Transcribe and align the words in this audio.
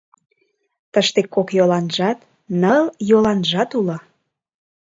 —Тыште 0.93 1.21
кок 1.33 1.47
йоланжат, 1.57 2.19
ныл 2.61 2.83
йоланжат 3.09 3.69
уло. 3.79 3.97